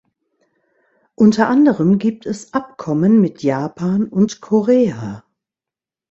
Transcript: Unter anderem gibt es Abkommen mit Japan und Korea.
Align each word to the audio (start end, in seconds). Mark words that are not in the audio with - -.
Unter 1.13 1.47
anderem 1.47 1.99
gibt 1.99 2.25
es 2.25 2.53
Abkommen 2.55 3.21
mit 3.21 3.43
Japan 3.43 4.05
und 4.07 4.41
Korea. 4.41 5.23